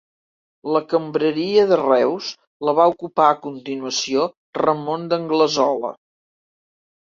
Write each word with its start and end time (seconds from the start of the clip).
La 0.75 0.79
cambreria 0.93 1.65
de 1.71 1.77
Reus 1.81 2.31
la 2.69 2.75
va 2.81 2.89
ocupar 2.95 3.29
a 3.35 3.37
continuació 3.45 4.27
Ramon 4.63 5.07
d'Anglesola. 5.15 5.95